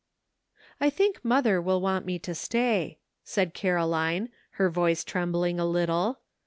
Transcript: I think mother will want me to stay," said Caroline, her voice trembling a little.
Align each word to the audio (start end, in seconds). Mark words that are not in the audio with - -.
I 0.79 0.89
think 0.89 1.23
mother 1.23 1.61
will 1.61 1.79
want 1.79 2.07
me 2.07 2.17
to 2.17 2.33
stay," 2.33 2.97
said 3.23 3.53
Caroline, 3.53 4.29
her 4.53 4.67
voice 4.67 5.03
trembling 5.03 5.59
a 5.59 5.63
little. 5.67 6.21